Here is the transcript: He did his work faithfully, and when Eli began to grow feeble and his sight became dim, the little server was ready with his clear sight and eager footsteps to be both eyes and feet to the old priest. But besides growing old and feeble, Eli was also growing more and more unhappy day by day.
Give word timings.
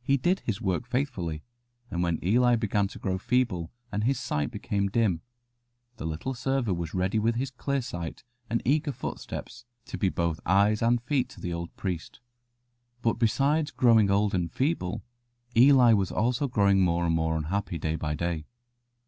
He 0.00 0.16
did 0.16 0.38
his 0.46 0.60
work 0.60 0.86
faithfully, 0.86 1.42
and 1.90 2.04
when 2.04 2.20
Eli 2.22 2.54
began 2.54 2.86
to 2.86 3.00
grow 3.00 3.18
feeble 3.18 3.72
and 3.90 4.04
his 4.04 4.16
sight 4.20 4.52
became 4.52 4.88
dim, 4.88 5.22
the 5.96 6.06
little 6.06 6.34
server 6.34 6.72
was 6.72 6.94
ready 6.94 7.18
with 7.18 7.34
his 7.34 7.50
clear 7.50 7.82
sight 7.82 8.22
and 8.48 8.62
eager 8.64 8.92
footsteps 8.92 9.64
to 9.86 9.98
be 9.98 10.08
both 10.08 10.38
eyes 10.46 10.82
and 10.82 11.02
feet 11.02 11.28
to 11.30 11.40
the 11.40 11.52
old 11.52 11.74
priest. 11.74 12.20
But 13.02 13.14
besides 13.14 13.72
growing 13.72 14.08
old 14.08 14.36
and 14.36 14.52
feeble, 14.52 15.02
Eli 15.56 15.94
was 15.94 16.12
also 16.12 16.46
growing 16.46 16.82
more 16.82 17.04
and 17.04 17.14
more 17.16 17.36
unhappy 17.36 17.76
day 17.76 17.96
by 17.96 18.14
day. 18.14 18.44